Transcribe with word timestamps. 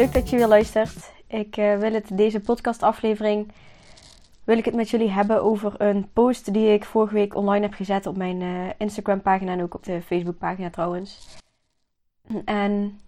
Leuk 0.00 0.12
dat 0.12 0.30
je 0.30 0.36
weer 0.36 0.46
luistert. 0.46 1.12
Ik 1.26 1.56
uh, 1.56 1.78
wil 1.78 1.92
het 1.92 2.16
deze 2.16 2.40
podcastaflevering 2.40 3.52
wil 4.44 4.58
ik 4.58 4.64
het 4.64 4.74
met 4.74 4.90
jullie 4.90 5.10
hebben 5.10 5.42
over 5.42 5.74
een 5.78 6.08
post 6.12 6.52
die 6.52 6.72
ik 6.72 6.84
vorige 6.84 7.14
week 7.14 7.34
online 7.34 7.64
heb 7.64 7.74
gezet 7.74 8.06
op 8.06 8.16
mijn 8.16 8.40
uh, 8.40 8.68
Instagram 8.78 9.22
pagina 9.22 9.52
en 9.52 9.62
ook 9.62 9.74
op 9.74 9.84
de 9.84 10.02
Facebook 10.02 10.38
pagina 10.38 10.70
trouwens. 10.70 11.36
En 12.44 13.00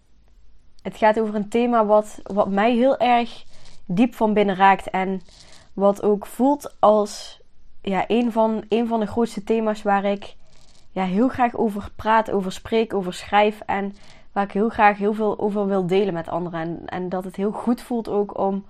het 0.82 0.96
gaat 0.96 1.20
over 1.20 1.34
een 1.34 1.48
thema 1.48 1.86
wat, 1.86 2.20
wat 2.22 2.50
mij 2.50 2.74
heel 2.74 2.98
erg 2.98 3.44
diep 3.86 4.14
van 4.14 4.32
binnen 4.32 4.56
raakt 4.56 4.90
en 4.90 5.20
wat 5.72 6.02
ook 6.02 6.26
voelt 6.26 6.76
als 6.78 7.40
ja, 7.82 8.04
een, 8.06 8.32
van, 8.32 8.64
een 8.68 8.86
van 8.86 9.00
de 9.00 9.06
grootste 9.06 9.44
thema's 9.44 9.82
waar 9.82 10.04
ik 10.04 10.34
ja, 10.90 11.04
heel 11.04 11.28
graag 11.28 11.56
over 11.56 11.90
praat, 11.96 12.30
over 12.30 12.52
spreek, 12.52 12.94
over 12.94 13.14
schrijf 13.14 13.60
en 13.66 13.94
waar 14.32 14.44
ik 14.44 14.52
heel 14.52 14.68
graag 14.68 14.98
heel 14.98 15.14
veel 15.14 15.38
over 15.38 15.66
wil 15.66 15.86
delen 15.86 16.14
met 16.14 16.28
anderen. 16.28 16.60
En, 16.60 16.86
en 16.86 17.08
dat 17.08 17.24
het 17.24 17.36
heel 17.36 17.52
goed 17.52 17.82
voelt 17.82 18.08
ook 18.08 18.38
om, 18.38 18.64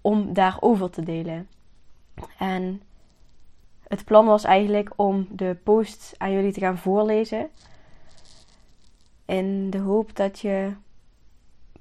om 0.00 0.32
daarover 0.32 0.90
te 0.90 1.02
delen. 1.02 1.48
En 2.38 2.82
het 3.90 4.04
plan 4.04 4.26
was 4.26 4.44
eigenlijk 4.44 4.92
om 4.96 5.26
de 5.30 5.56
post 5.62 6.14
aan 6.18 6.32
jullie 6.32 6.52
te 6.52 6.60
gaan 6.60 6.78
voorlezen. 6.78 7.48
In 9.24 9.70
de 9.70 9.78
hoop 9.78 10.16
dat 10.16 10.38
je, 10.38 10.72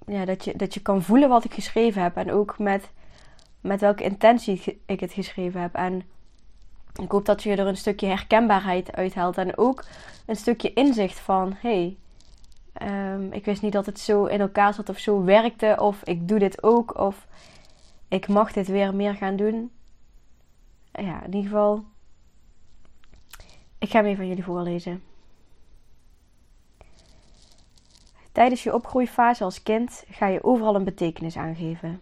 ja, 0.05 0.25
dat 0.25 0.43
je, 0.45 0.55
dat 0.55 0.73
je 0.73 0.81
kan 0.81 1.01
voelen 1.01 1.29
wat 1.29 1.43
ik 1.43 1.53
geschreven 1.53 2.01
heb. 2.01 2.15
En 2.15 2.31
ook 2.31 2.59
met, 2.59 2.89
met 3.61 3.81
welke 3.81 4.03
intentie 4.03 4.81
ik 4.85 4.99
het 4.99 5.13
geschreven 5.13 5.61
heb. 5.61 5.75
En 5.75 6.03
ik 7.01 7.11
hoop 7.11 7.25
dat 7.25 7.43
je 7.43 7.51
er 7.51 7.67
een 7.67 7.77
stukje 7.77 8.07
herkenbaarheid 8.07 8.91
uithaalt. 8.91 9.37
En 9.37 9.57
ook 9.57 9.83
een 10.25 10.35
stukje 10.35 10.73
inzicht 10.73 11.19
van: 11.19 11.55
hey, 11.59 11.97
Um, 12.81 13.33
ik 13.33 13.45
wist 13.45 13.61
niet 13.61 13.73
dat 13.73 13.85
het 13.85 13.99
zo 13.99 14.25
in 14.25 14.39
elkaar 14.39 14.73
zat 14.73 14.89
of 14.89 14.97
zo 14.97 15.23
werkte. 15.23 15.75
Of 15.79 16.03
ik 16.03 16.27
doe 16.27 16.39
dit 16.39 16.63
ook. 16.63 16.97
Of 16.97 17.27
ik 18.07 18.27
mag 18.27 18.53
dit 18.53 18.67
weer 18.67 18.95
meer 18.95 19.15
gaan 19.15 19.35
doen. 19.35 19.71
Ja, 20.91 21.23
in 21.23 21.33
ieder 21.33 21.49
geval. 21.49 21.83
Ik 23.77 23.89
ga 23.89 23.97
hem 23.97 24.07
even 24.07 24.27
jullie 24.27 24.43
voorlezen. 24.43 25.03
Tijdens 28.31 28.63
je 28.63 28.73
opgroeifase 28.73 29.43
als 29.43 29.63
kind 29.63 30.03
ga 30.09 30.27
je 30.27 30.43
overal 30.43 30.75
een 30.75 30.83
betekenis 30.83 31.37
aangeven. 31.37 32.01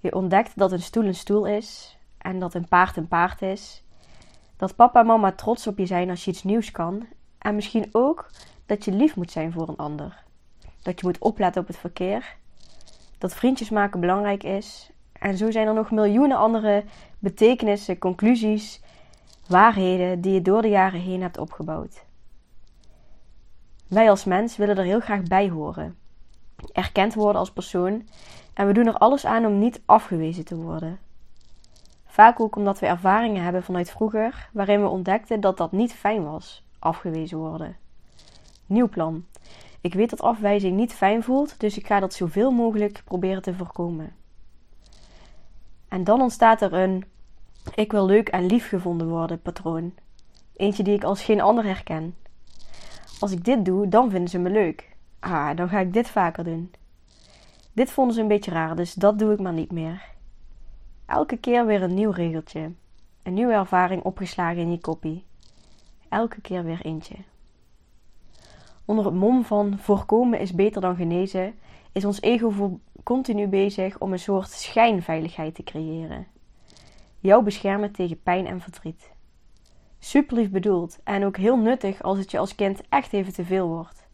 Je 0.00 0.14
ontdekt 0.14 0.58
dat 0.58 0.72
een 0.72 0.82
stoel 0.82 1.04
een 1.04 1.14
stoel 1.14 1.46
is 1.46 1.98
en 2.18 2.38
dat 2.38 2.54
een 2.54 2.68
paard 2.68 2.96
een 2.96 3.08
paard 3.08 3.42
is. 3.42 3.82
Dat 4.56 4.76
papa 4.76 5.00
en 5.00 5.06
mama 5.06 5.32
trots 5.32 5.66
op 5.66 5.78
je 5.78 5.86
zijn 5.86 6.10
als 6.10 6.24
je 6.24 6.30
iets 6.30 6.42
nieuws 6.42 6.70
kan. 6.70 7.06
En 7.38 7.54
misschien 7.54 7.88
ook 7.92 8.30
dat 8.66 8.84
je 8.84 8.92
lief 8.92 9.16
moet 9.16 9.30
zijn 9.30 9.52
voor 9.52 9.68
een 9.68 9.76
ander. 9.76 10.22
Dat 10.82 11.00
je 11.00 11.06
moet 11.06 11.18
opletten 11.18 11.62
op 11.62 11.66
het 11.66 11.76
verkeer. 11.76 12.36
Dat 13.18 13.34
vriendjes 13.34 13.70
maken 13.70 14.00
belangrijk 14.00 14.42
is. 14.42 14.90
En 15.12 15.36
zo 15.36 15.50
zijn 15.50 15.66
er 15.66 15.74
nog 15.74 15.90
miljoenen 15.90 16.36
andere 16.36 16.84
betekenissen, 17.18 17.98
conclusies, 17.98 18.82
waarheden 19.48 20.20
die 20.20 20.32
je 20.32 20.42
door 20.42 20.62
de 20.62 20.68
jaren 20.68 21.00
heen 21.00 21.22
hebt 21.22 21.38
opgebouwd. 21.38 22.04
Wij 23.88 24.10
als 24.10 24.24
mens 24.24 24.56
willen 24.56 24.76
er 24.76 24.84
heel 24.84 25.00
graag 25.00 25.22
bij 25.22 25.48
horen, 25.48 25.96
erkend 26.72 27.14
worden 27.14 27.40
als 27.40 27.52
persoon 27.52 28.08
en 28.54 28.66
we 28.66 28.72
doen 28.72 28.86
er 28.86 28.98
alles 28.98 29.26
aan 29.26 29.46
om 29.46 29.58
niet 29.58 29.80
afgewezen 29.84 30.44
te 30.44 30.56
worden. 30.56 30.98
Vaak 32.06 32.40
ook 32.40 32.56
omdat 32.56 32.78
we 32.78 32.86
ervaringen 32.86 33.42
hebben 33.42 33.62
vanuit 33.62 33.90
vroeger 33.90 34.48
waarin 34.52 34.80
we 34.80 34.88
ontdekten 34.88 35.40
dat 35.40 35.56
dat 35.56 35.72
niet 35.72 35.92
fijn 35.92 36.24
was, 36.24 36.64
afgewezen 36.78 37.38
worden. 37.38 37.76
Nieuw 38.66 38.88
plan. 38.88 39.24
Ik 39.80 39.94
weet 39.94 40.10
dat 40.10 40.22
afwijzing 40.22 40.76
niet 40.76 40.92
fijn 40.92 41.22
voelt, 41.22 41.60
dus 41.60 41.78
ik 41.78 41.86
ga 41.86 42.00
dat 42.00 42.14
zoveel 42.14 42.50
mogelijk 42.50 43.02
proberen 43.04 43.42
te 43.42 43.54
voorkomen. 43.54 44.14
En 45.88 46.04
dan 46.04 46.20
ontstaat 46.20 46.62
er 46.62 46.72
een 46.72 47.04
ik 47.74 47.92
wil 47.92 48.06
leuk 48.06 48.28
en 48.28 48.46
lief 48.46 48.68
gevonden 48.68 49.08
worden 49.08 49.42
patroon. 49.42 49.94
Eentje 50.56 50.82
die 50.82 50.94
ik 50.94 51.04
als 51.04 51.22
geen 51.22 51.40
ander 51.40 51.64
herken. 51.64 52.14
Als 53.20 53.30
ik 53.30 53.44
dit 53.44 53.64
doe, 53.64 53.88
dan 53.88 54.10
vinden 54.10 54.30
ze 54.30 54.38
me 54.38 54.50
leuk. 54.50 54.96
Ah, 55.20 55.56
dan 55.56 55.68
ga 55.68 55.80
ik 55.80 55.92
dit 55.92 56.08
vaker 56.08 56.44
doen. 56.44 56.72
Dit 57.72 57.90
vonden 57.90 58.14
ze 58.14 58.20
een 58.20 58.28
beetje 58.28 58.50
raar, 58.50 58.76
dus 58.76 58.94
dat 58.94 59.18
doe 59.18 59.32
ik 59.32 59.40
maar 59.40 59.52
niet 59.52 59.72
meer. 59.72 60.02
Elke 61.06 61.36
keer 61.36 61.66
weer 61.66 61.82
een 61.82 61.94
nieuw 61.94 62.10
regeltje. 62.10 62.72
Een 63.22 63.34
nieuwe 63.34 63.52
ervaring 63.52 64.02
opgeslagen 64.02 64.62
in 64.62 64.70
je 64.70 64.78
kopie. 64.78 65.24
Elke 66.08 66.40
keer 66.40 66.64
weer 66.64 66.80
eentje. 66.82 67.16
Onder 68.84 69.04
het 69.04 69.14
mom 69.14 69.44
van 69.44 69.78
voorkomen 69.78 70.38
is 70.38 70.52
beter 70.52 70.80
dan 70.80 70.96
genezen, 70.96 71.54
is 71.92 72.04
ons 72.04 72.20
ego 72.20 72.78
continu 73.02 73.46
bezig 73.46 73.98
om 73.98 74.12
een 74.12 74.18
soort 74.18 74.50
schijnveiligheid 74.50 75.54
te 75.54 75.62
creëren. 75.62 76.26
Jou 77.20 77.44
beschermen 77.44 77.92
tegen 77.92 78.22
pijn 78.22 78.46
en 78.46 78.60
verdriet. 78.60 79.12
Super 79.98 80.36
lief 80.36 80.50
bedoeld 80.50 80.98
en 81.04 81.24
ook 81.24 81.36
heel 81.36 81.56
nuttig 81.56 82.02
als 82.02 82.18
het 82.18 82.30
je 82.30 82.38
als 82.38 82.54
kind 82.54 82.80
echt 82.88 83.12
even 83.12 83.32
te 83.32 83.44
veel 83.44 83.68
wordt. 83.68 84.06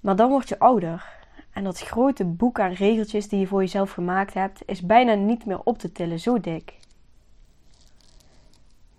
Maar 0.00 0.16
dan 0.16 0.28
word 0.28 0.48
je 0.48 0.58
ouder 0.58 1.16
en 1.52 1.64
dat 1.64 1.80
grote 1.80 2.24
boek 2.24 2.60
aan 2.60 2.72
regeltjes 2.72 3.28
die 3.28 3.40
je 3.40 3.46
voor 3.46 3.60
jezelf 3.60 3.90
gemaakt 3.90 4.34
hebt 4.34 4.62
is 4.66 4.80
bijna 4.80 5.14
niet 5.14 5.46
meer 5.46 5.60
op 5.64 5.78
te 5.78 5.92
tillen, 5.92 6.20
zo 6.20 6.40
dik. 6.40 6.78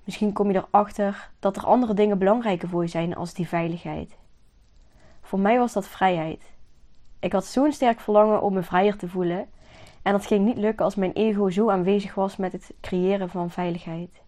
Misschien 0.10 0.34
kom 0.34 0.52
je 0.52 0.64
erachter 0.72 1.30
dat 1.40 1.56
er 1.56 1.66
andere 1.66 1.94
dingen 1.94 2.18
belangrijker 2.18 2.70
voor 2.70 2.82
je 2.82 2.90
zijn 2.90 3.16
als 3.16 3.34
die 3.34 3.48
veiligheid. 3.48 4.18
Voor 5.22 5.40
mij 5.40 5.58
was 5.58 5.74
dat 5.74 5.88
vrijheid. 5.88 6.52
Ik 7.20 7.32
had 7.32 7.46
zo'n 7.46 7.72
sterk 7.72 8.00
verlangen 8.00 8.42
om 8.42 8.54
me 8.54 8.64
vrijer 8.64 8.98
te 8.98 9.08
voelen. 9.08 9.48
En 10.02 10.12
dat 10.12 10.26
ging 10.26 10.46
niet 10.46 10.58
lukken 10.58 10.86
als 10.86 10.96
mijn 10.96 11.12
ego 11.12 11.50
zo 11.50 11.70
aanwezig 11.70 12.16
was 12.16 12.38
met 12.38 12.52
het 12.52 12.74
creëren 12.82 13.30
van 13.30 13.52
veiligheid. 13.52 14.22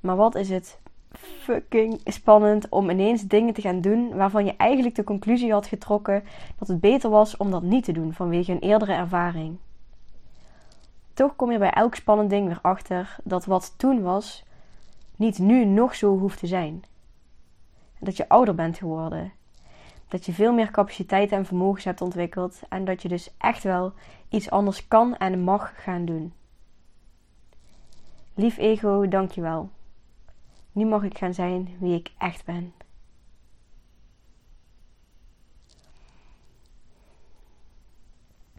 Maar 0.00 0.16
wat 0.16 0.34
is 0.34 0.48
het 0.48 0.80
fucking 1.18 2.00
spannend 2.04 2.68
om 2.68 2.90
ineens 2.90 3.22
dingen 3.22 3.54
te 3.54 3.60
gaan 3.60 3.80
doen 3.80 4.14
waarvan 4.14 4.44
je 4.44 4.56
eigenlijk 4.56 4.94
de 4.94 5.04
conclusie 5.04 5.52
had 5.52 5.66
getrokken 5.66 6.24
dat 6.58 6.68
het 6.68 6.80
beter 6.80 7.10
was 7.10 7.36
om 7.36 7.50
dat 7.50 7.62
niet 7.62 7.84
te 7.84 7.92
doen 7.92 8.12
vanwege 8.12 8.52
een 8.52 8.60
eerdere 8.60 8.92
ervaring. 8.92 9.58
Toch 11.14 11.36
kom 11.36 11.52
je 11.52 11.58
bij 11.58 11.70
elk 11.70 11.94
spannend 11.94 12.30
ding 12.30 12.46
weer 12.46 12.58
achter 12.62 13.16
dat 13.24 13.44
wat 13.44 13.74
toen 13.76 14.02
was, 14.02 14.44
niet 15.16 15.38
nu 15.38 15.64
nog 15.64 15.94
zo 15.94 16.18
hoeft 16.18 16.38
te 16.38 16.46
zijn. 16.46 16.84
Dat 17.98 18.16
je 18.16 18.28
ouder 18.28 18.54
bent 18.54 18.78
geworden. 18.78 19.32
Dat 20.08 20.26
je 20.26 20.32
veel 20.32 20.52
meer 20.52 20.70
capaciteit 20.70 21.32
en 21.32 21.46
vermogens 21.46 21.84
hebt 21.84 22.00
ontwikkeld 22.00 22.60
en 22.68 22.84
dat 22.84 23.02
je 23.02 23.08
dus 23.08 23.34
echt 23.38 23.62
wel 23.62 23.92
iets 24.28 24.50
anders 24.50 24.88
kan 24.88 25.16
en 25.16 25.40
mag 25.40 25.82
gaan 25.82 26.04
doen. 26.04 26.32
Lief 28.34 28.58
ego, 28.58 29.08
dankjewel. 29.08 29.70
Nu 30.72 30.84
mag 30.84 31.02
ik 31.02 31.18
gaan 31.18 31.34
zijn 31.34 31.76
wie 31.78 31.94
ik 31.94 32.10
echt 32.18 32.44
ben. 32.44 32.72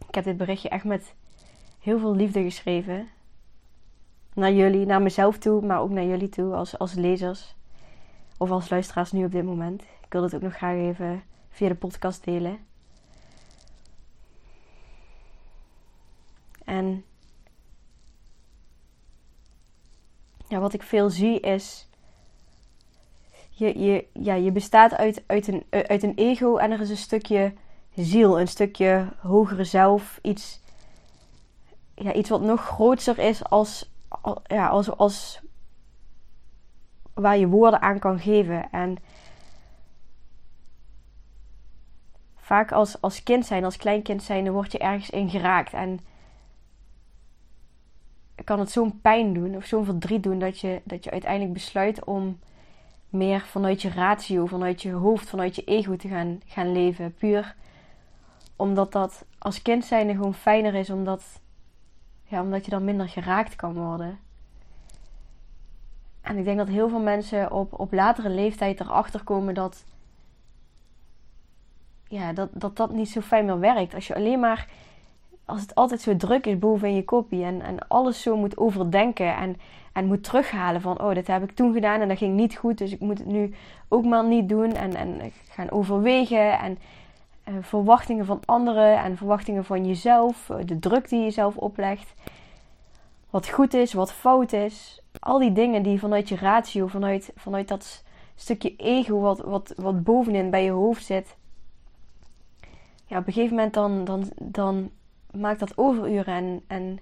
Ik 0.08 0.14
heb 0.14 0.24
dit 0.24 0.36
berichtje 0.36 0.68
echt 0.68 0.84
met 0.84 1.14
heel 1.84 1.98
veel 1.98 2.14
liefde 2.14 2.42
geschreven. 2.42 3.08
Naar 4.34 4.52
jullie, 4.52 4.86
naar 4.86 5.02
mezelf 5.02 5.38
toe, 5.38 5.66
maar 5.66 5.80
ook 5.80 5.90
naar 5.90 6.04
jullie 6.04 6.28
toe 6.28 6.54
als, 6.54 6.78
als 6.78 6.94
lezers. 6.94 7.54
Of 8.38 8.50
als 8.50 8.70
luisteraars 8.70 9.12
nu 9.12 9.24
op 9.24 9.32
dit 9.32 9.44
moment. 9.44 9.82
Ik 9.82 10.12
wil 10.12 10.22
het 10.22 10.34
ook 10.34 10.42
nog 10.42 10.56
graag 10.56 10.76
even 10.76 11.22
via 11.48 11.68
de 11.68 11.74
podcast 11.74 12.24
delen. 12.24 12.58
En 16.64 17.04
ja, 20.48 20.58
wat 20.58 20.72
ik 20.72 20.82
veel 20.82 21.10
zie 21.10 21.40
is. 21.40 21.88
Je, 23.50 23.78
je, 23.78 24.06
ja, 24.12 24.34
je 24.34 24.52
bestaat 24.52 24.94
uit, 24.94 25.22
uit, 25.26 25.46
een, 25.46 25.64
uit 25.70 26.02
een 26.02 26.14
ego 26.14 26.56
en 26.56 26.70
er 26.70 26.80
is 26.80 26.90
een 26.90 26.96
stukje 26.96 27.52
ziel, 27.94 28.40
een 28.40 28.48
stukje 28.48 29.12
hogere 29.18 29.64
zelf, 29.64 30.18
iets, 30.22 30.62
ja, 31.94 32.12
iets 32.12 32.28
wat 32.28 32.40
nog 32.40 32.60
groter 32.60 33.18
is 33.18 33.44
als, 33.44 33.90
ja, 34.46 34.68
als, 34.68 34.96
als 34.96 35.40
waar 37.14 37.38
je 37.38 37.48
woorden 37.48 37.80
aan 37.80 37.98
kan 37.98 38.18
geven. 38.18 38.70
En 38.70 38.96
vaak 42.36 42.72
als, 42.72 43.00
als 43.00 43.22
kind 43.22 43.46
zijn, 43.46 43.64
als 43.64 43.76
kleinkind 43.76 44.22
zijn, 44.22 44.44
dan 44.44 44.54
word 44.54 44.72
je 44.72 44.78
ergens 44.78 45.10
in 45.10 45.30
geraakt. 45.30 45.72
En 45.72 46.00
kan 48.44 48.58
het 48.58 48.70
zo'n 48.70 49.00
pijn 49.00 49.32
doen 49.32 49.56
of 49.56 49.64
zo'n 49.64 49.84
verdriet 49.84 50.22
doen 50.22 50.38
dat 50.38 50.60
je, 50.60 50.80
dat 50.84 51.04
je 51.04 51.10
uiteindelijk 51.10 51.52
besluit 51.52 52.04
om 52.04 52.38
meer 53.08 53.40
vanuit 53.40 53.82
je 53.82 53.90
ratio, 53.90 54.46
vanuit 54.46 54.82
je 54.82 54.92
hoofd, 54.92 55.28
vanuit 55.28 55.56
je 55.56 55.64
ego 55.64 55.96
te 55.96 56.08
gaan, 56.08 56.40
gaan 56.46 56.72
leven. 56.72 57.14
Puur 57.14 57.54
omdat 58.56 58.92
dat 58.92 59.24
als 59.38 59.62
kind 59.62 59.84
zijnde 59.84 60.12
gewoon 60.12 60.34
fijner 60.34 60.74
is, 60.74 60.90
omdat, 60.90 61.40
ja, 62.24 62.42
omdat 62.42 62.64
je 62.64 62.70
dan 62.70 62.84
minder 62.84 63.08
geraakt 63.08 63.56
kan 63.56 63.74
worden. 63.74 64.18
En 66.20 66.36
ik 66.38 66.44
denk 66.44 66.58
dat 66.58 66.68
heel 66.68 66.88
veel 66.88 67.00
mensen 67.00 67.52
op, 67.52 67.80
op 67.80 67.92
latere 67.92 68.28
leeftijd 68.28 68.80
erachter 68.80 69.24
komen 69.24 69.54
dat, 69.54 69.84
ja, 72.08 72.32
dat, 72.32 72.48
dat 72.52 72.76
dat 72.76 72.92
niet 72.92 73.10
zo 73.10 73.20
fijn 73.20 73.44
meer 73.44 73.60
werkt. 73.60 73.94
Als 73.94 74.06
je 74.06 74.14
alleen 74.14 74.40
maar, 74.40 74.68
als 75.44 75.60
het 75.60 75.74
altijd 75.74 76.00
zo 76.00 76.16
druk 76.16 76.46
is 76.46 76.58
boven 76.58 76.88
in 76.88 76.94
je 76.94 77.04
kopie 77.04 77.44
en, 77.44 77.62
en 77.62 77.88
alles 77.88 78.22
zo 78.22 78.36
moet 78.36 78.56
overdenken 78.56 79.36
en, 79.36 79.56
en 79.92 80.06
moet 80.06 80.24
terughalen 80.24 80.80
van, 80.80 81.00
oh, 81.00 81.14
dat 81.14 81.26
heb 81.26 81.42
ik 81.42 81.54
toen 81.54 81.72
gedaan 81.72 82.00
en 82.00 82.08
dat 82.08 82.18
ging 82.18 82.34
niet 82.34 82.56
goed, 82.56 82.78
dus 82.78 82.92
ik 82.92 83.00
moet 83.00 83.18
het 83.18 83.26
nu 83.26 83.54
ook 83.88 84.04
maar 84.04 84.24
niet 84.24 84.48
doen 84.48 84.72
en, 84.72 84.94
en 84.94 85.32
gaan 85.50 85.70
overwegen 85.70 86.58
en 86.58 86.78
verwachtingen 87.60 88.24
van 88.24 88.40
anderen 88.44 89.02
en 89.02 89.16
verwachtingen 89.16 89.64
van 89.64 89.86
jezelf, 89.86 90.50
de 90.64 90.78
druk 90.78 91.08
die 91.08 91.20
je 91.20 91.30
zelf 91.30 91.56
oplegt, 91.56 92.14
wat 93.30 93.48
goed 93.48 93.74
is, 93.74 93.92
wat 93.92 94.12
fout 94.12 94.52
is 94.52 95.04
al 95.20 95.38
die 95.38 95.52
dingen 95.52 95.82
die 95.82 95.98
vanuit 95.98 96.28
je 96.28 96.36
ratio, 96.36 96.86
vanuit, 96.86 97.32
vanuit 97.34 97.68
dat 97.68 98.04
stukje 98.34 98.76
ego 98.76 99.20
wat, 99.20 99.40
wat, 99.40 99.72
wat 99.76 100.02
bovenin 100.02 100.50
bij 100.50 100.64
je 100.64 100.70
hoofd 100.70 101.04
zit. 101.04 101.36
Ja, 103.06 103.18
op 103.18 103.26
een 103.26 103.32
gegeven 103.32 103.56
moment 103.56 103.74
dan, 103.74 104.04
dan, 104.04 104.30
dan 104.38 104.90
maakt 105.30 105.60
dat 105.60 105.78
overuren. 105.78 106.34
En, 106.34 106.62
en 106.66 106.98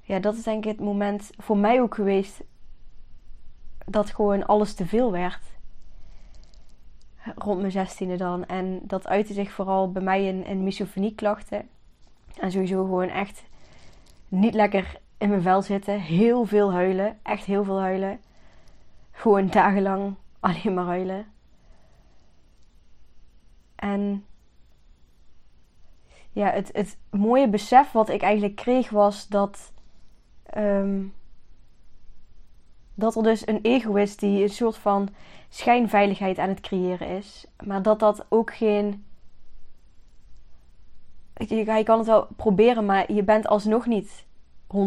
ja, 0.00 0.18
dat 0.18 0.34
is 0.34 0.42
denk 0.42 0.64
ik 0.64 0.70
het 0.70 0.80
moment 0.80 1.30
voor 1.38 1.56
mij 1.56 1.80
ook 1.80 1.94
geweest 1.94 2.40
dat 3.86 4.10
gewoon 4.10 4.46
alles 4.46 4.74
te 4.74 4.86
veel 4.86 5.12
werd. 5.12 5.40
Rond 7.36 7.60
mijn 7.60 7.72
zestiende 7.72 8.16
dan. 8.16 8.46
En 8.46 8.80
dat 8.82 9.06
uitte 9.06 9.32
zich 9.32 9.50
vooral 9.50 9.92
bij 9.92 10.02
mij 10.02 10.26
in, 10.26 10.44
in 10.44 10.64
misofonieklachten. 10.64 11.68
En 12.36 12.50
sowieso 12.50 12.84
gewoon 12.84 13.08
echt 13.08 13.44
niet 14.28 14.54
lekker 14.54 15.00
in 15.18 15.28
mijn 15.28 15.42
vel 15.42 15.62
zitten. 15.62 16.00
Heel 16.00 16.44
veel 16.44 16.72
huilen. 16.72 17.18
Echt 17.22 17.44
heel 17.44 17.64
veel 17.64 17.80
huilen. 17.80 18.20
Gewoon 19.10 19.46
dagenlang 19.46 20.14
alleen 20.40 20.74
maar 20.74 20.84
huilen. 20.84 21.26
En 23.76 24.24
ja, 26.32 26.50
het, 26.50 26.70
het 26.72 26.98
mooie 27.10 27.48
besef 27.48 27.92
wat 27.92 28.08
ik 28.08 28.22
eigenlijk 28.22 28.56
kreeg 28.56 28.90
was 28.90 29.28
dat. 29.28 29.72
Ehm, 30.42 31.02
dat 33.00 33.16
er 33.16 33.22
dus 33.22 33.46
een 33.46 33.58
ego 33.62 33.94
is 33.94 34.16
die 34.16 34.42
een 34.42 34.48
soort 34.48 34.76
van 34.76 35.08
schijnveiligheid 35.48 36.38
aan 36.38 36.48
het 36.48 36.60
creëren 36.60 37.08
is. 37.08 37.46
Maar 37.64 37.82
dat 37.82 37.98
dat 37.98 38.26
ook 38.28 38.54
geen. 38.54 39.04
Je, 41.34 41.82
kan 41.84 41.98
het 41.98 42.06
wel 42.06 42.26
proberen, 42.36 42.86
maar 42.86 43.12
je 43.12 43.22
bent 43.22 43.46
alsnog 43.46 43.86
niet 43.86 44.24
100% 44.76 44.78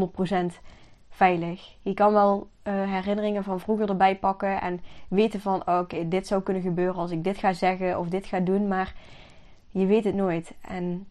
veilig. 1.10 1.76
Je 1.82 1.94
kan 1.94 2.14
wel 2.14 2.48
uh, 2.64 2.74
herinneringen 2.92 3.44
van 3.44 3.60
vroeger 3.60 3.90
erbij 3.90 4.18
pakken 4.18 4.62
en 4.62 4.82
weten 5.08 5.42
van 5.42 5.68
oh, 5.68 5.80
oké, 5.80 6.08
dit 6.08 6.28
zou 6.28 6.42
kunnen 6.42 6.64
gebeuren 6.64 6.96
als 6.96 7.12
ik 7.12 7.24
dit 7.24 7.38
ga 7.38 7.54
zeggen 7.54 8.00
of 8.00 8.08
dit 8.08 8.26
ga 8.26 8.40
doen, 8.40 8.68
maar 8.68 8.96
je 9.70 9.86
weet 9.86 10.04
het 10.04 10.16
nooit. 10.16 10.54
En, 10.62 11.08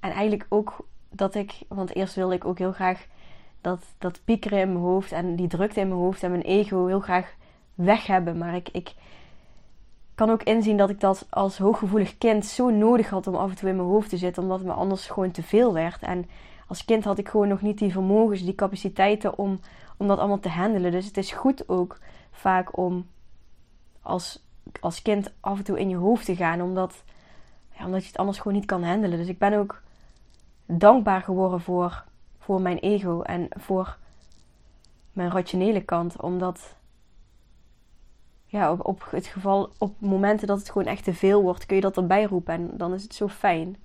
en 0.00 0.10
eigenlijk 0.10 0.46
ook 0.48 0.86
dat 1.10 1.34
ik, 1.34 1.58
want 1.68 1.94
eerst 1.94 2.14
wilde 2.14 2.34
ik 2.34 2.44
ook 2.44 2.58
heel 2.58 2.72
graag 2.72 3.06
dat, 3.60 3.84
dat 3.98 4.20
piekeren 4.24 4.60
in 4.60 4.72
mijn 4.72 4.84
hoofd 4.84 5.12
en 5.12 5.36
die 5.36 5.48
drukte 5.48 5.80
in 5.80 5.88
mijn 5.88 6.00
hoofd 6.00 6.22
en 6.22 6.30
mijn 6.30 6.42
ego 6.42 6.86
heel 6.86 7.00
graag 7.00 7.34
weg 7.74 8.06
hebben. 8.06 8.38
Maar 8.38 8.54
ik, 8.54 8.68
ik 8.68 8.94
kan 10.14 10.30
ook 10.30 10.42
inzien 10.42 10.76
dat 10.76 10.90
ik 10.90 11.00
dat 11.00 11.26
als 11.30 11.58
hooggevoelig 11.58 12.18
kind 12.18 12.46
zo 12.46 12.70
nodig 12.70 13.10
had 13.10 13.26
om 13.26 13.34
af 13.34 13.50
en 13.50 13.56
toe 13.56 13.68
in 13.68 13.76
mijn 13.76 13.88
hoofd 13.88 14.08
te 14.08 14.16
zitten, 14.16 14.42
omdat 14.42 14.58
het 14.58 14.66
me 14.66 14.72
anders 14.72 15.06
gewoon 15.06 15.30
te 15.30 15.42
veel 15.42 15.72
werd. 15.72 16.02
En 16.02 16.28
als 16.66 16.84
kind 16.84 17.04
had 17.04 17.18
ik 17.18 17.28
gewoon 17.28 17.48
nog 17.48 17.60
niet 17.60 17.78
die 17.78 17.92
vermogens, 17.92 18.44
die 18.44 18.54
capaciteiten 18.54 19.38
om, 19.38 19.60
om 19.96 20.08
dat 20.08 20.18
allemaal 20.18 20.38
te 20.38 20.48
handelen. 20.48 20.90
Dus 20.90 21.06
het 21.06 21.16
is 21.16 21.32
goed 21.32 21.68
ook 21.68 21.98
vaak 22.30 22.76
om 22.76 23.06
als, 24.02 24.44
als 24.80 25.02
kind 25.02 25.32
af 25.40 25.58
en 25.58 25.64
toe 25.64 25.80
in 25.80 25.88
je 25.88 25.96
hoofd 25.96 26.24
te 26.24 26.36
gaan, 26.36 26.60
omdat, 26.60 27.04
ja, 27.78 27.84
omdat 27.84 28.02
je 28.02 28.08
het 28.08 28.16
anders 28.16 28.38
gewoon 28.38 28.52
niet 28.56 28.66
kan 28.66 28.82
handelen. 28.82 29.18
Dus 29.18 29.28
ik 29.28 29.38
ben 29.38 29.52
ook 29.52 29.82
dankbaar 30.66 31.22
geworden 31.22 31.60
voor, 31.60 32.04
voor 32.50 32.60
mijn 32.60 32.78
ego 32.78 33.22
en 33.22 33.48
voor 33.50 33.96
mijn 35.12 35.30
rationele 35.30 35.80
kant, 35.80 36.20
omdat 36.20 36.76
ja, 38.46 38.72
op, 38.72 38.84
op 38.84 39.06
het 39.10 39.26
geval, 39.26 39.70
op 39.78 40.00
momenten 40.00 40.46
dat 40.46 40.58
het 40.58 40.70
gewoon 40.70 40.86
echt 40.86 41.04
te 41.04 41.14
veel 41.14 41.42
wordt, 41.42 41.66
kun 41.66 41.76
je 41.76 41.82
dat 41.82 41.96
erbij 41.96 42.24
roepen 42.24 42.54
en 42.54 42.70
dan 42.76 42.94
is 42.94 43.02
het 43.02 43.14
zo 43.14 43.28
fijn. 43.28 43.76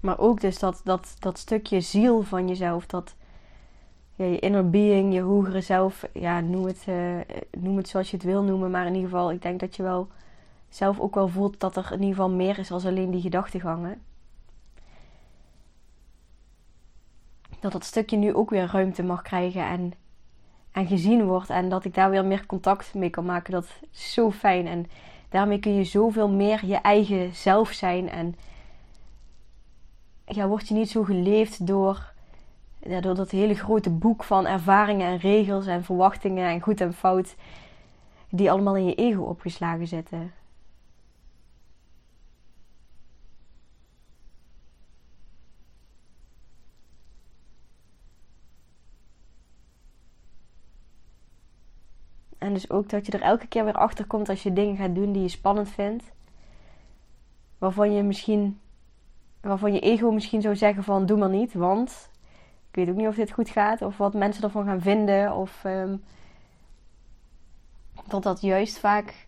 Maar 0.00 0.18
ook 0.18 0.40
dus 0.40 0.58
dat, 0.58 0.80
dat, 0.84 1.16
dat 1.18 1.38
stukje 1.38 1.80
ziel 1.80 2.22
van 2.22 2.48
jezelf, 2.48 2.86
dat 2.86 3.14
ja, 4.14 4.24
je 4.24 4.38
inner 4.38 4.70
being, 4.70 5.14
je 5.14 5.20
hogere 5.20 5.60
zelf, 5.60 6.08
ja, 6.12 6.40
noem 6.40 6.64
het, 6.64 6.84
uh, 6.88 7.20
noem 7.50 7.76
het 7.76 7.88
zoals 7.88 8.10
je 8.10 8.16
het 8.16 8.26
wil 8.26 8.42
noemen. 8.42 8.70
Maar 8.70 8.86
in 8.86 8.94
ieder 8.94 9.10
geval, 9.10 9.32
ik 9.32 9.42
denk 9.42 9.60
dat 9.60 9.76
je 9.76 9.82
wel 9.82 10.08
zelf 10.74 11.00
ook 11.00 11.14
wel 11.14 11.28
voelt 11.28 11.60
dat 11.60 11.76
er 11.76 11.84
in 11.84 12.00
ieder 12.00 12.08
geval 12.08 12.30
meer 12.30 12.58
is 12.58 12.70
als 12.70 12.86
alleen 12.86 13.10
die 13.10 13.20
gedachtegangen. 13.20 14.02
Dat 17.60 17.72
dat 17.72 17.84
stukje 17.84 18.16
nu 18.16 18.34
ook 18.34 18.50
weer 18.50 18.70
ruimte 18.72 19.02
mag 19.02 19.22
krijgen 19.22 19.66
en, 19.66 19.92
en 20.70 20.86
gezien 20.86 21.24
wordt. 21.24 21.50
En 21.50 21.68
dat 21.68 21.84
ik 21.84 21.94
daar 21.94 22.10
weer 22.10 22.24
meer 22.24 22.46
contact 22.46 22.94
mee 22.94 23.10
kan 23.10 23.24
maken. 23.24 23.52
Dat 23.52 23.80
is 23.92 24.12
zo 24.12 24.30
fijn. 24.30 24.66
En 24.66 24.86
daarmee 25.28 25.58
kun 25.58 25.74
je 25.74 25.84
zoveel 25.84 26.28
meer 26.28 26.66
je 26.66 26.76
eigen 26.76 27.34
zelf 27.34 27.70
zijn. 27.70 28.10
En 28.10 28.34
ja, 30.24 30.48
word 30.48 30.68
je 30.68 30.74
niet 30.74 30.90
zo 30.90 31.02
geleefd 31.02 31.66
door, 31.66 32.12
door 33.00 33.14
dat 33.14 33.30
hele 33.30 33.54
grote 33.54 33.90
boek 33.90 34.24
van 34.24 34.46
ervaringen 34.46 35.06
en 35.06 35.16
regels 35.16 35.66
en 35.66 35.84
verwachtingen 35.84 36.48
en 36.48 36.60
goed 36.60 36.80
en 36.80 36.94
fout, 36.94 37.34
die 38.28 38.50
allemaal 38.50 38.76
in 38.76 38.84
je 38.84 38.94
ego 38.94 39.22
opgeslagen 39.22 39.86
zitten. 39.86 40.32
En 52.42 52.52
dus 52.52 52.70
ook 52.70 52.88
dat 52.88 53.06
je 53.06 53.12
er 53.12 53.22
elke 53.22 53.46
keer 53.46 53.64
weer 53.64 53.74
achter 53.74 54.06
komt 54.06 54.28
als 54.28 54.42
je 54.42 54.52
dingen 54.52 54.76
gaat 54.76 54.94
doen 54.94 55.12
die 55.12 55.22
je 55.22 55.28
spannend 55.28 55.68
vindt. 55.68 56.04
Waarvan 57.58 57.92
je 57.92 58.02
misschien 58.02 58.60
waarvan 59.40 59.72
je 59.72 59.80
ego 59.80 60.10
misschien 60.10 60.42
zou 60.42 60.56
zeggen 60.56 60.84
van 60.84 61.06
doe 61.06 61.18
maar 61.18 61.28
niet, 61.28 61.54
want 61.54 62.10
ik 62.70 62.76
weet 62.76 62.88
ook 62.88 62.96
niet 62.96 63.06
of 63.06 63.14
dit 63.14 63.30
goed 63.30 63.48
gaat 63.48 63.82
of 63.82 63.96
wat 63.96 64.14
mensen 64.14 64.42
ervan 64.42 64.64
gaan 64.64 64.80
vinden 64.80 65.34
of 65.36 65.64
ehm, 65.64 65.96
dat 68.06 68.22
dat 68.22 68.40
juist 68.40 68.78
vaak 68.78 69.26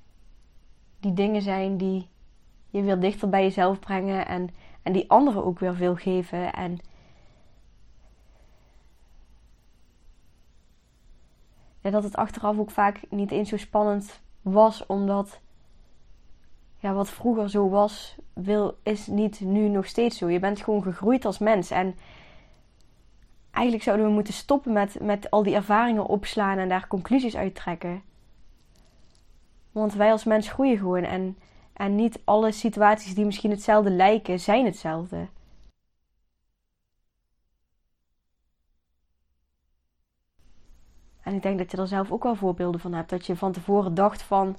die 1.00 1.12
dingen 1.12 1.42
zijn 1.42 1.76
die 1.76 2.08
je 2.70 2.82
weer 2.82 3.00
dichter 3.00 3.28
bij 3.28 3.42
jezelf 3.42 3.78
brengen 3.78 4.26
en, 4.26 4.48
en 4.82 4.92
die 4.92 5.10
anderen 5.10 5.44
ook 5.44 5.58
weer 5.58 5.74
veel 5.74 5.96
geven 5.96 6.52
en 6.52 6.78
ja, 11.84 11.90
dat 11.90 12.02
het 12.02 12.16
achteraf 12.16 12.58
ook 12.58 12.70
vaak 12.70 13.00
niet 13.10 13.30
eens 13.30 13.48
zo 13.48 13.56
spannend 13.56 14.20
was 14.42 14.86
omdat 14.86 15.40
ja, 16.78 16.92
wat 16.92 17.10
vroeger 17.10 17.50
zo 17.50 17.68
was, 17.68 18.16
wil, 18.32 18.78
is 18.82 19.06
niet 19.06 19.40
nu 19.40 19.68
nog 19.68 19.86
steeds 19.86 20.18
zo. 20.18 20.28
Je 20.28 20.38
bent 20.38 20.62
gewoon 20.62 20.82
gegroeid 20.82 21.24
als 21.24 21.38
mens. 21.38 21.70
En 21.70 21.94
eigenlijk 23.50 23.84
zouden 23.84 24.06
we 24.06 24.12
moeten 24.12 24.34
stoppen 24.34 24.72
met, 24.72 25.00
met 25.00 25.30
al 25.30 25.42
die 25.42 25.54
ervaringen 25.54 26.06
opslaan 26.06 26.58
en 26.58 26.68
daar 26.68 26.86
conclusies 26.86 27.36
uit 27.36 27.54
trekken. 27.54 28.02
Want 29.72 29.94
wij 29.94 30.10
als 30.10 30.24
mens 30.24 30.48
groeien 30.48 30.78
gewoon. 30.78 31.04
En, 31.04 31.38
en 31.72 31.94
niet 31.94 32.20
alle 32.24 32.52
situaties 32.52 33.14
die 33.14 33.24
misschien 33.24 33.50
hetzelfde 33.50 33.90
lijken, 33.90 34.40
zijn 34.40 34.64
hetzelfde. 34.64 35.26
En 41.24 41.34
ik 41.34 41.42
denk 41.42 41.58
dat 41.58 41.70
je 41.70 41.76
er 41.76 41.86
zelf 41.86 42.12
ook 42.12 42.22
wel 42.22 42.34
voorbeelden 42.34 42.80
van 42.80 42.92
hebt. 42.92 43.10
Dat 43.10 43.26
je 43.26 43.36
van 43.36 43.52
tevoren 43.52 43.94
dacht 43.94 44.22
van, 44.22 44.56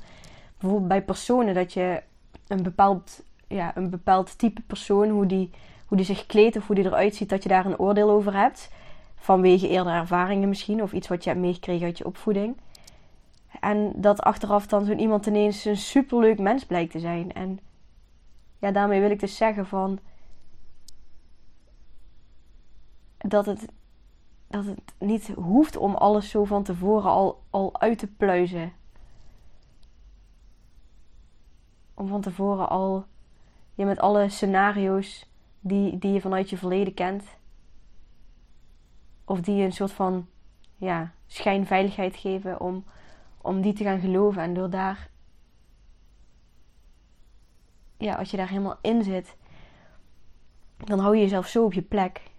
bijvoorbeeld 0.58 0.90
bij 0.90 1.04
personen, 1.04 1.54
dat 1.54 1.74
je 1.74 2.04
een 2.48 2.64
bepaald, 2.64 3.24
ja, 3.48 3.78
een 3.78 3.90
bepaald 3.90 4.38
type 4.38 4.62
persoon, 4.62 5.10
hoe 5.10 5.26
die, 5.26 5.50
hoe 5.86 5.98
die 5.98 6.06
zich 6.06 6.26
kleedt 6.26 6.56
of 6.56 6.68
hoe 6.68 6.76
die 6.76 6.86
eruit 6.86 7.16
ziet, 7.16 7.30
dat 7.30 7.44
je 7.44 7.50
daar 7.50 7.66
een 7.66 7.80
oordeel 7.80 8.10
over 8.10 8.34
hebt. 8.34 8.72
Vanwege 9.16 9.70
eerdere 9.70 9.96
ervaringen 9.96 10.50
misschien, 10.50 10.82
of 10.82 10.94
iets 10.94 11.08
wat 11.08 11.24
je 11.24 11.30
hebt 11.30 11.42
meegekregen 11.42 11.86
uit 11.86 11.98
je 11.98 12.06
opvoeding. 12.06 12.58
En 13.60 13.92
dat 13.96 14.22
achteraf 14.22 14.68
dan 14.68 14.86
zo'n 14.86 15.00
iemand 15.00 15.26
ineens 15.26 15.66
een 15.66 15.78
superleuk 15.78 16.40
mens 16.40 16.66
blijkt 16.66 16.92
te 16.92 17.00
zijn. 17.00 17.34
En 17.34 17.60
ja, 18.60 18.72
daarmee 18.72 19.00
wil 19.00 19.12
ik 19.12 19.20
dus 19.20 19.38
zeggen 19.38 19.66
van 19.66 20.00
dat 23.18 23.46
het, 23.46 23.66
dat 24.56 24.66
het 24.66 24.94
niet 25.00 25.28
hoeft 25.28 25.78
om 25.78 25.96
alles 25.96 26.30
zo 26.30 26.44
van 26.44 26.64
tevoren 26.64 27.10
al, 27.10 27.44
al 27.50 27.80
uit 27.80 27.98
te 27.98 28.08
pluizen. 28.08 28.74
Om 31.94 32.08
van 32.08 32.22
tevoren 32.22 32.70
al 32.70 33.06
je 33.74 33.86
met 33.86 34.00
alle 34.00 34.30
scenario's 34.30 35.30
die, 35.60 35.98
die 35.98 36.14
je 36.14 36.22
vanuit 36.22 36.50
je 36.50 36.58
verleden 36.58 36.94
kent. 36.94 37.24
Of 39.26 39.42
die 39.42 39.56
je 39.56 39.64
een 39.64 39.72
soort 39.72 39.92
van 39.92 40.28
ja, 40.76 41.14
schijnveiligheid 41.26 42.16
geven 42.16 42.60
om, 42.60 42.84
om 43.42 43.62
die 43.62 43.74
te 43.74 43.84
gaan 43.84 44.00
geloven. 44.00 44.42
En 44.42 44.54
door 44.54 44.70
daar, 44.70 45.10
ja, 47.98 48.16
als 48.16 48.32
je 48.32 48.38
daar 48.38 48.50
helemaal 48.50 48.78
in 48.82 49.04
zit, 49.04 49.36
dan 50.78 51.00
hou 51.00 51.16
je 51.16 51.22
jezelf 51.22 51.48
zo 51.48 51.64
op 51.64 51.74
je 51.74 51.82
plek 51.82 52.34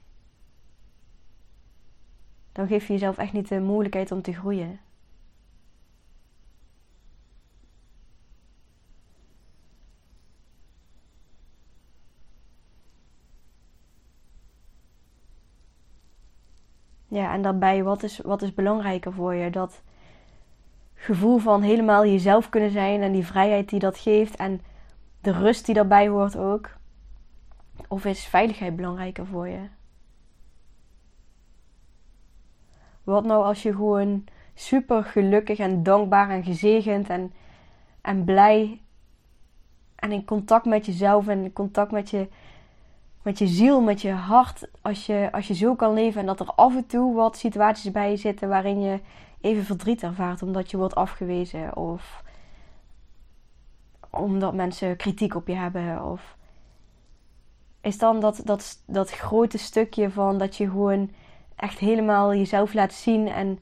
dan 2.56 2.66
geef 2.66 2.86
je 2.86 2.92
jezelf 2.92 3.18
echt 3.18 3.32
niet 3.32 3.48
de 3.48 3.60
mogelijkheid 3.60 4.12
om 4.12 4.22
te 4.22 4.32
groeien. 4.32 4.80
Ja, 17.08 17.32
en 17.32 17.42
daarbij, 17.42 17.82
wat 17.82 18.02
is, 18.02 18.18
wat 18.18 18.42
is 18.42 18.54
belangrijker 18.54 19.12
voor 19.12 19.34
je? 19.34 19.50
Dat 19.50 19.82
gevoel 20.94 21.38
van 21.38 21.62
helemaal 21.62 22.06
jezelf 22.06 22.48
kunnen 22.48 22.70
zijn 22.70 23.02
en 23.02 23.12
die 23.12 23.26
vrijheid 23.26 23.68
die 23.68 23.78
dat 23.78 23.98
geeft 23.98 24.36
en 24.36 24.60
de 25.20 25.32
rust 25.32 25.66
die 25.66 25.74
daarbij 25.74 26.08
hoort 26.08 26.36
ook? 26.36 26.70
Of 27.88 28.04
is 28.04 28.26
veiligheid 28.26 28.76
belangrijker 28.76 29.26
voor 29.26 29.48
je? 29.48 29.68
Wat 33.06 33.24
nou 33.24 33.44
als 33.44 33.62
je 33.62 33.74
gewoon 33.74 34.24
super 34.54 35.04
gelukkig 35.04 35.58
en 35.58 35.82
dankbaar 35.82 36.30
en 36.30 36.44
gezegend 36.44 37.08
en, 37.08 37.32
en 38.00 38.24
blij 38.24 38.80
en 39.94 40.12
in 40.12 40.24
contact 40.24 40.64
met 40.64 40.86
jezelf 40.86 41.28
en 41.28 41.44
in 41.44 41.52
contact 41.52 41.90
met 41.90 42.10
je, 42.10 42.28
met 43.22 43.38
je 43.38 43.46
ziel, 43.46 43.80
met 43.80 44.02
je 44.02 44.10
hart, 44.12 44.68
als 44.82 45.06
je, 45.06 45.28
als 45.32 45.46
je 45.46 45.54
zo 45.54 45.74
kan 45.74 45.92
leven 45.92 46.20
en 46.20 46.26
dat 46.26 46.40
er 46.40 46.52
af 46.54 46.76
en 46.76 46.86
toe 46.86 47.14
wat 47.14 47.36
situaties 47.36 47.90
bij 47.90 48.10
je 48.10 48.16
zitten 48.16 48.48
waarin 48.48 48.80
je 48.80 49.00
even 49.40 49.64
verdriet 49.64 50.02
ervaart 50.02 50.42
omdat 50.42 50.70
je 50.70 50.76
wordt 50.76 50.94
afgewezen 50.94 51.76
of 51.76 52.22
omdat 54.10 54.54
mensen 54.54 54.96
kritiek 54.96 55.34
op 55.34 55.46
je 55.46 55.54
hebben 55.54 56.04
of 56.04 56.36
is 57.80 57.98
dan 57.98 58.20
dat, 58.20 58.40
dat, 58.44 58.82
dat 58.86 59.10
grote 59.10 59.58
stukje 59.58 60.10
van 60.10 60.38
dat 60.38 60.56
je 60.56 60.70
gewoon 60.70 61.10
echt 61.56 61.78
helemaal 61.78 62.34
jezelf 62.34 62.74
laat 62.74 62.92
zien 62.92 63.28
en, 63.28 63.58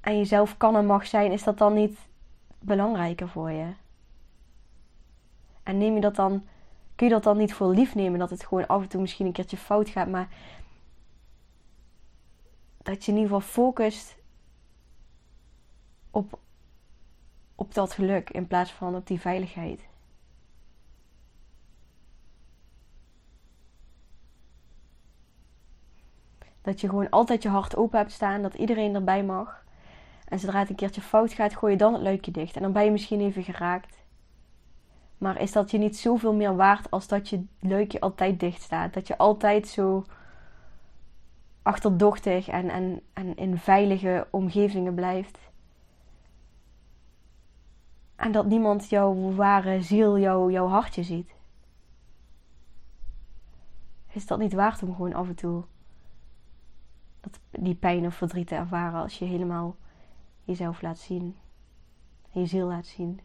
en 0.00 0.16
jezelf 0.16 0.56
kan 0.56 0.76
en 0.76 0.86
mag 0.86 1.06
zijn, 1.06 1.32
is 1.32 1.42
dat 1.42 1.58
dan 1.58 1.74
niet 1.74 1.98
belangrijker 2.58 3.28
voor 3.28 3.50
je? 3.50 3.72
En 5.62 5.78
neem 5.78 5.94
je 5.94 6.00
dat 6.00 6.16
dan, 6.16 6.46
kun 6.94 7.06
je 7.06 7.12
dat 7.12 7.22
dan 7.22 7.36
niet 7.36 7.54
voor 7.54 7.74
lief 7.74 7.94
nemen 7.94 8.18
dat 8.18 8.30
het 8.30 8.46
gewoon 8.46 8.66
af 8.66 8.82
en 8.82 8.88
toe 8.88 9.00
misschien 9.00 9.26
een 9.26 9.32
keertje 9.32 9.56
fout 9.56 9.88
gaat, 9.88 10.08
maar 10.08 10.28
dat 12.82 13.04
je 13.04 13.12
in 13.12 13.18
ieder 13.18 13.34
geval 13.34 13.52
focust 13.52 14.16
op, 16.10 16.38
op 17.54 17.74
dat 17.74 17.92
geluk 17.92 18.30
in 18.30 18.46
plaats 18.46 18.72
van 18.72 18.94
op 18.94 19.06
die 19.06 19.20
veiligheid. 19.20 19.87
Dat 26.68 26.80
je 26.80 26.88
gewoon 26.88 27.10
altijd 27.10 27.42
je 27.42 27.48
hart 27.48 27.76
open 27.76 27.98
hebt 27.98 28.12
staan. 28.12 28.42
Dat 28.42 28.54
iedereen 28.54 28.94
erbij 28.94 29.24
mag. 29.24 29.64
En 30.24 30.38
zodra 30.38 30.58
het 30.58 30.68
een 30.70 30.76
keertje 30.76 31.00
fout 31.00 31.32
gaat, 31.32 31.56
gooi 31.56 31.72
je 31.72 31.78
dan 31.78 31.92
het 31.92 32.02
luikje 32.02 32.30
dicht. 32.30 32.56
En 32.56 32.62
dan 32.62 32.72
ben 32.72 32.84
je 32.84 32.90
misschien 32.90 33.20
even 33.20 33.42
geraakt. 33.42 34.04
Maar 35.18 35.40
is 35.40 35.52
dat 35.52 35.70
je 35.70 35.78
niet 35.78 35.96
zoveel 35.96 36.34
meer 36.34 36.56
waard 36.56 36.90
als 36.90 37.08
dat 37.08 37.28
je 37.28 37.44
luikje 37.60 38.00
altijd 38.00 38.40
dicht 38.40 38.62
staat? 38.62 38.94
Dat 38.94 39.06
je 39.06 39.18
altijd 39.18 39.68
zo 39.68 40.04
achterdochtig 41.62 42.48
en, 42.48 42.70
en, 42.70 43.00
en 43.12 43.36
in 43.36 43.58
veilige 43.58 44.26
omgevingen 44.30 44.94
blijft. 44.94 45.38
En 48.16 48.32
dat 48.32 48.46
niemand 48.46 48.88
jouw 48.88 49.34
ware 49.34 49.82
ziel, 49.82 50.18
jouw, 50.18 50.50
jouw 50.50 50.66
hartje 50.66 51.02
ziet. 51.02 51.34
Is 54.12 54.26
dat 54.26 54.38
niet 54.38 54.52
waard 54.52 54.82
om 54.82 54.94
gewoon 54.94 55.14
af 55.14 55.28
en 55.28 55.34
toe 55.34 55.64
die 57.50 57.74
pijn 57.74 58.06
of 58.06 58.14
verdriet 58.14 58.46
te 58.46 58.54
ervaren 58.54 59.00
als 59.00 59.18
je 59.18 59.24
helemaal 59.24 59.76
jezelf 60.44 60.82
laat 60.82 60.98
zien. 60.98 61.36
Je 62.30 62.46
ziel 62.46 62.66
laat 62.66 62.86
zien. 62.86 63.20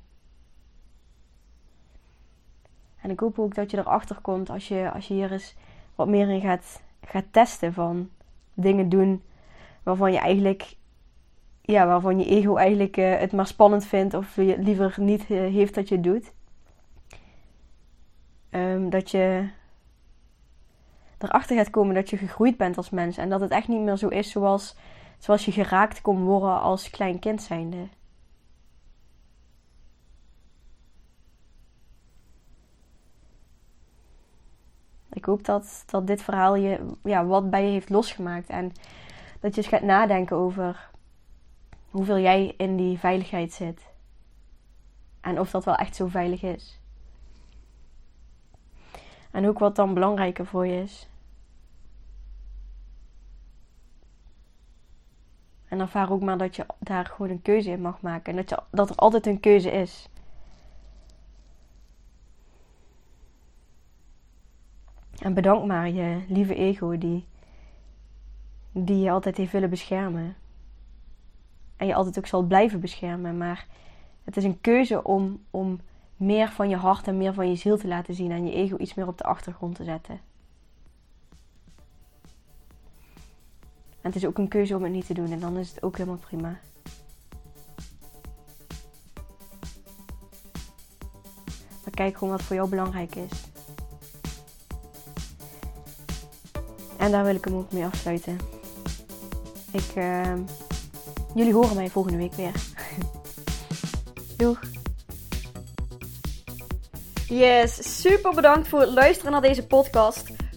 En 3.01 3.09
ik 3.09 3.19
hoop 3.19 3.39
ook 3.39 3.55
dat 3.55 3.71
je 3.71 3.77
erachter 3.77 4.21
komt 4.21 4.49
als 4.49 4.67
je, 4.67 4.91
als 4.91 5.07
je 5.07 5.13
hier 5.13 5.31
eens 5.31 5.55
wat 5.95 6.07
meer 6.07 6.29
in 6.29 6.41
gaat, 6.41 6.81
gaat 7.01 7.25
testen 7.31 7.73
van 7.73 8.09
dingen 8.53 8.89
doen 8.89 9.23
waarvan 9.83 10.11
je 10.11 10.19
eigenlijk, 10.19 10.75
ja, 11.61 11.85
waarvan 11.85 12.19
je 12.19 12.25
ego 12.25 12.55
eigenlijk 12.55 12.97
uh, 12.97 13.17
het 13.17 13.31
maar 13.31 13.47
spannend 13.47 13.85
vindt 13.85 14.13
of 14.13 14.35
je 14.35 14.57
liever 14.57 14.95
niet 14.97 15.29
uh, 15.29 15.39
heeft 15.39 15.75
dat 15.75 15.89
je 15.89 15.99
doet. 15.99 16.33
Um, 18.49 18.89
dat 18.89 19.11
je 19.11 19.49
erachter 21.23 21.55
gaat 21.55 21.69
komen 21.69 21.95
dat 21.95 22.09
je 22.09 22.17
gegroeid 22.17 22.57
bent 22.57 22.77
als 22.77 22.89
mens. 22.89 23.17
En 23.17 23.29
dat 23.29 23.41
het 23.41 23.51
echt 23.51 23.67
niet 23.67 23.81
meer 23.81 23.97
zo 23.97 24.07
is 24.07 24.31
zoals, 24.31 24.75
zoals 25.17 25.45
je 25.45 25.51
geraakt 25.51 26.01
kon 26.01 26.23
worden 26.23 26.61
als 26.61 26.89
klein 26.89 27.19
kind 27.19 27.41
zijnde. 27.41 27.87
Ik 35.13 35.25
hoop 35.25 35.45
dat, 35.45 35.83
dat 35.85 36.07
dit 36.07 36.21
verhaal 36.21 36.55
je 36.55 36.85
ja, 37.03 37.25
wat 37.25 37.49
bij 37.49 37.65
je 37.65 37.71
heeft 37.71 37.89
losgemaakt. 37.89 38.49
En 38.49 38.71
dat 39.39 39.55
je 39.55 39.61
eens 39.61 39.69
gaat 39.69 39.81
nadenken 39.81 40.37
over 40.37 40.89
hoeveel 41.89 42.19
jij 42.19 42.53
in 42.57 42.75
die 42.75 42.99
veiligheid 42.99 43.53
zit. 43.53 43.91
En 45.21 45.39
of 45.39 45.51
dat 45.51 45.65
wel 45.65 45.75
echt 45.75 45.95
zo 45.95 46.07
veilig 46.07 46.43
is. 46.43 46.79
En 49.31 49.47
ook 49.47 49.59
wat 49.59 49.75
dan 49.75 49.93
belangrijker 49.93 50.45
voor 50.45 50.67
je 50.67 50.81
is. 50.81 51.09
En 55.73 55.79
ervaar 55.79 56.11
ook 56.11 56.21
maar 56.21 56.37
dat 56.37 56.55
je 56.55 56.65
daar 56.79 57.05
gewoon 57.05 57.29
een 57.29 57.41
keuze 57.41 57.69
in 57.69 57.81
mag 57.81 58.01
maken. 58.01 58.31
En 58.31 58.35
dat, 58.35 58.49
je, 58.49 58.59
dat 58.71 58.89
er 58.89 58.95
altijd 58.95 59.25
een 59.25 59.39
keuze 59.39 59.71
is. 59.71 60.09
En 65.19 65.33
bedank 65.33 65.65
maar 65.65 65.89
je 65.89 66.23
lieve 66.27 66.55
ego 66.55 66.97
die, 66.97 67.25
die 68.71 68.99
je 68.99 69.11
altijd 69.11 69.37
heeft 69.37 69.51
willen 69.51 69.69
beschermen. 69.69 70.35
En 71.77 71.87
je 71.87 71.95
altijd 71.95 72.17
ook 72.17 72.27
zal 72.27 72.43
blijven 72.43 72.79
beschermen. 72.79 73.37
Maar 73.37 73.67
het 74.23 74.37
is 74.37 74.43
een 74.43 74.61
keuze 74.61 75.03
om, 75.03 75.43
om 75.51 75.79
meer 76.17 76.49
van 76.49 76.69
je 76.69 76.75
hart 76.75 77.07
en 77.07 77.17
meer 77.17 77.33
van 77.33 77.49
je 77.49 77.55
ziel 77.55 77.77
te 77.77 77.87
laten 77.87 78.13
zien. 78.13 78.31
En 78.31 78.45
je 78.45 78.53
ego 78.53 78.77
iets 78.77 78.93
meer 78.93 79.07
op 79.07 79.17
de 79.17 79.23
achtergrond 79.23 79.75
te 79.75 79.83
zetten. 79.83 80.19
En 84.03 84.09
het 84.09 84.15
is 84.15 84.25
ook 84.25 84.37
een 84.37 84.47
keuze 84.47 84.75
om 84.75 84.83
het 84.83 84.91
niet 84.91 85.05
te 85.05 85.13
doen 85.13 85.31
en 85.31 85.39
dan 85.39 85.57
is 85.57 85.69
het 85.69 85.83
ook 85.83 85.97
helemaal 85.97 86.19
prima. 86.19 86.59
Maar 91.83 91.93
kijk 91.93 92.17
gewoon 92.17 92.33
wat 92.33 92.43
voor 92.43 92.55
jou 92.55 92.69
belangrijk 92.69 93.15
is. 93.15 93.31
En 96.97 97.11
daar 97.11 97.25
wil 97.25 97.35
ik 97.35 97.45
hem 97.45 97.55
ook 97.55 97.71
mee 97.71 97.85
afsluiten. 97.85 98.37
Ik, 99.71 99.95
uh, 99.95 100.33
jullie 101.35 101.53
horen 101.53 101.75
mij 101.75 101.89
volgende 101.89 102.17
week 102.17 102.33
weer. 102.33 102.53
Doeg! 104.37 104.59
Yes, 107.27 108.01
super 108.01 108.33
bedankt 108.33 108.67
voor 108.67 108.79
het 108.79 108.93
luisteren 108.93 109.31
naar 109.31 109.41
deze 109.41 109.67
podcast. 109.67 110.42